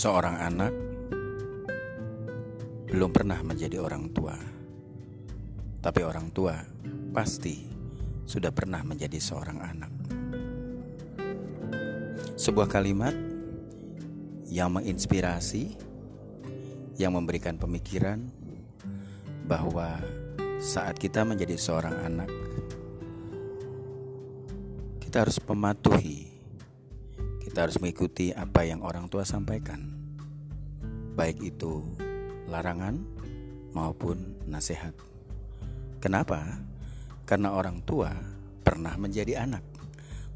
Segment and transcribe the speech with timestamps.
[0.00, 0.72] Seorang anak
[2.88, 4.32] belum pernah menjadi orang tua,
[5.84, 6.56] tapi orang tua
[7.12, 7.68] pasti
[8.24, 9.92] sudah pernah menjadi seorang anak.
[12.32, 13.12] Sebuah kalimat
[14.48, 15.76] yang menginspirasi,
[16.96, 18.24] yang memberikan pemikiran
[19.44, 20.00] bahwa
[20.64, 22.32] saat kita menjadi seorang anak,
[25.04, 26.39] kita harus mematuhi
[27.50, 29.90] kita harus mengikuti apa yang orang tua sampaikan,
[31.18, 31.82] baik itu
[32.46, 33.02] larangan
[33.74, 34.94] maupun nasihat.
[35.98, 36.46] Kenapa?
[37.26, 38.14] Karena orang tua
[38.62, 39.66] pernah menjadi anak.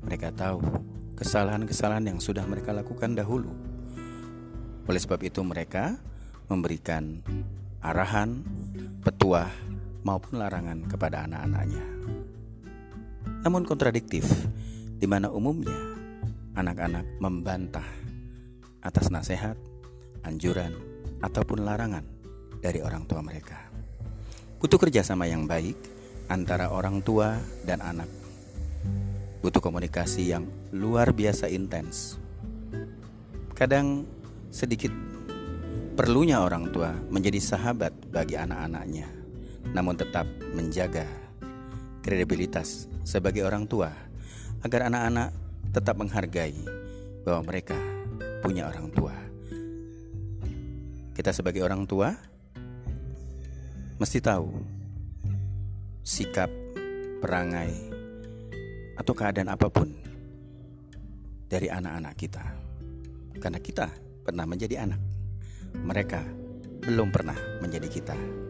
[0.02, 0.58] Mereka tahu
[1.14, 3.54] kesalahan-kesalahan yang sudah mereka lakukan dahulu.
[4.90, 5.94] Oleh sebab itu, mereka
[6.50, 7.22] memberikan
[7.78, 8.42] arahan,
[9.06, 9.54] petuah,
[10.02, 11.86] maupun larangan kepada anak-anaknya.
[13.46, 14.26] Namun kontradiktif,
[14.98, 15.94] di mana umumnya
[16.54, 17.86] anak-anak membantah
[18.78, 19.58] atas nasihat,
[20.22, 20.74] anjuran,
[21.18, 22.06] ataupun larangan
[22.62, 23.58] dari orang tua mereka.
[24.62, 25.76] Butuh kerjasama yang baik
[26.32, 27.36] antara orang tua
[27.68, 28.08] dan anak.
[29.44, 32.16] Butuh komunikasi yang luar biasa intens.
[33.52, 34.08] Kadang
[34.48, 34.90] sedikit
[35.94, 39.08] perlunya orang tua menjadi sahabat bagi anak-anaknya,
[39.76, 40.24] namun tetap
[40.56, 41.04] menjaga
[42.00, 43.92] kredibilitas sebagai orang tua
[44.64, 45.43] agar anak-anak
[45.74, 46.54] tetap menghargai
[47.26, 47.74] bahwa mereka
[48.46, 49.14] punya orang tua.
[51.18, 52.14] Kita sebagai orang tua
[53.98, 54.54] mesti tahu
[56.06, 56.50] sikap,
[57.18, 57.74] perangai,
[58.94, 59.90] atau keadaan apa pun
[61.50, 62.44] dari anak-anak kita.
[63.42, 63.90] Karena kita
[64.22, 65.00] pernah menjadi anak.
[65.74, 66.20] Mereka
[66.86, 68.43] belum pernah menjadi kita.